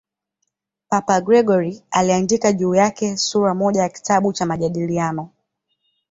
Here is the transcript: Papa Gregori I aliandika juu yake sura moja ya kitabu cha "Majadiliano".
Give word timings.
Papa 0.89 1.21
Gregori 1.21 1.75
I 1.75 1.83
aliandika 1.91 2.51
juu 2.53 2.75
yake 2.75 3.17
sura 3.17 3.53
moja 3.55 3.81
ya 3.81 3.89
kitabu 3.89 4.33
cha 4.33 4.45
"Majadiliano". 4.45 5.29